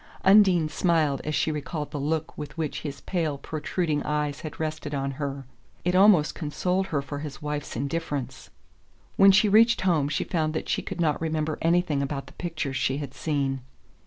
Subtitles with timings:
[0.23, 4.95] Undine smiled as she recalled the look with which his pale protruding eyes had rested
[4.95, 5.45] on her
[5.85, 8.49] it almost consoled her for his wife's indifference!
[9.15, 12.77] When she reached home she found that she could not remember anything about the pictures
[12.77, 13.61] she had seen...